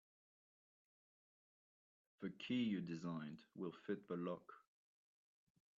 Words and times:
The 2.21 2.31
key 2.31 2.55
you 2.63 2.81
designed 2.81 3.43
will 3.53 3.71
fit 3.85 4.07
the 4.07 4.17
lock. 4.17 4.51